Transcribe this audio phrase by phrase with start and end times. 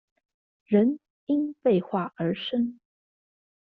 [0.65, 0.97] 人
[1.27, 2.79] 因廢話而生